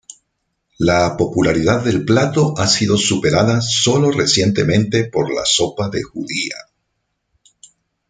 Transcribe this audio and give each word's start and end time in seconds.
La 0.79 1.15
popularidad 1.15 1.83
del 1.85 2.03
plato 2.03 2.55
ha 2.57 2.65
sido 2.65 2.97
superada 2.97 3.61
solo 3.61 4.09
recientemente 4.09 5.03
por 5.05 5.31
la 5.31 5.45
sopa 5.45 5.89
de 5.89 6.01
judía. 6.01 6.55